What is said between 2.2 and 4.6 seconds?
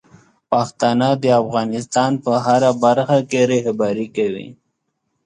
په هره برخه کې رهبري کوي.